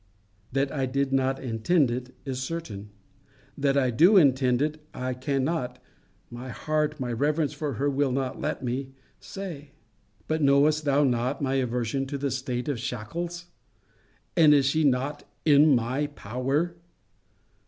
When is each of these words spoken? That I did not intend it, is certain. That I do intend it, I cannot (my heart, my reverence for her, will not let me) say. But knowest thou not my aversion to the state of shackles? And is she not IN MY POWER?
That 0.51 0.71
I 0.71 0.87
did 0.87 1.13
not 1.13 1.39
intend 1.39 1.91
it, 1.91 2.15
is 2.25 2.41
certain. 2.41 2.89
That 3.55 3.77
I 3.77 3.91
do 3.91 4.17
intend 4.17 4.59
it, 4.59 4.81
I 4.95 5.13
cannot 5.13 5.77
(my 6.31 6.49
heart, 6.49 6.99
my 6.99 7.13
reverence 7.13 7.53
for 7.53 7.73
her, 7.73 7.87
will 7.87 8.11
not 8.11 8.41
let 8.41 8.63
me) 8.63 8.93
say. 9.19 9.73
But 10.27 10.41
knowest 10.41 10.85
thou 10.85 11.03
not 11.03 11.39
my 11.43 11.53
aversion 11.61 12.07
to 12.07 12.17
the 12.17 12.31
state 12.31 12.67
of 12.67 12.79
shackles? 12.79 13.45
And 14.35 14.55
is 14.55 14.65
she 14.65 14.83
not 14.83 15.23
IN 15.45 15.75
MY 15.75 16.07
POWER? 16.07 16.77